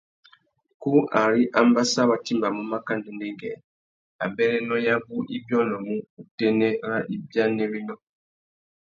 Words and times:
Kú 0.81 0.91
ari 1.21 1.41
ambassa 1.61 1.99
wá 2.09 2.15
timbamú 2.25 2.61
maka 2.71 2.91
ndêndêngüê, 2.97 3.53
abérénô 4.23 4.75
yabú 4.87 5.15
i 5.35 5.37
biônômú 5.45 5.95
utênê 6.21 6.69
râ 6.89 6.97
ibianawénô. 7.15 7.95